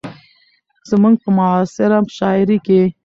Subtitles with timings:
[0.89, 2.81] زموږ په معاصره شاعرۍ کې